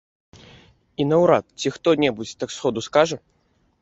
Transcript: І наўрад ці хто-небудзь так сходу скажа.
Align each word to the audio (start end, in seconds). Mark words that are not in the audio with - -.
І 1.03 1.07
наўрад 1.11 1.45
ці 1.63 1.73
хто-небудзь 1.75 2.35
так 2.41 2.49
сходу 2.59 2.79
скажа. 2.91 3.17